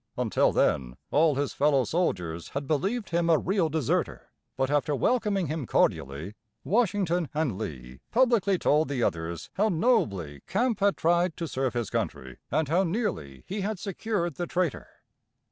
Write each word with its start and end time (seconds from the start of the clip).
Until 0.17 0.51
then 0.51 0.97
all 1.11 1.35
his 1.35 1.53
fellow 1.53 1.83
soldiers 1.83 2.49
had 2.49 2.67
believed 2.67 3.11
him 3.11 3.29
a 3.29 3.37
real 3.37 3.69
deserter; 3.69 4.31
but 4.57 4.71
after 4.71 4.95
welcoming 4.95 5.45
him 5.45 5.67
cordially, 5.67 6.33
Washington 6.63 7.29
and 7.35 7.55
Lee 7.55 7.99
publicly 8.09 8.57
told 8.57 8.87
the 8.89 9.03
others 9.03 9.51
how 9.57 9.69
nobly 9.69 10.41
Campe 10.47 10.79
had 10.79 10.97
tried 10.97 11.37
to 11.37 11.47
serve 11.47 11.75
his 11.75 11.91
country, 11.91 12.37
and 12.49 12.67
how 12.67 12.83
nearly 12.83 13.43
he 13.45 13.61
had 13.61 13.77
secured 13.77 14.37
the 14.37 14.47
traitor. 14.47 14.87